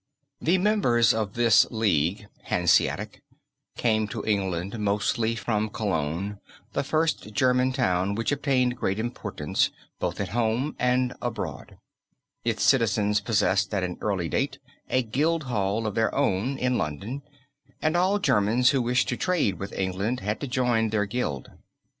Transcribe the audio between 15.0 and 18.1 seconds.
guild hall of their own (in London), and